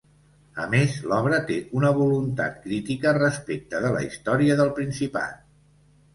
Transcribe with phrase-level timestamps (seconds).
[0.61, 5.39] A més, l’obra té una voluntat crítica respecte de la història del Principat.